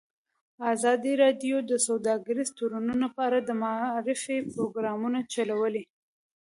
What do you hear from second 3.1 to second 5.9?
په اړه د معارفې پروګرامونه چلولي.